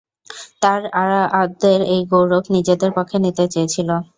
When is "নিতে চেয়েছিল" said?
3.25-3.89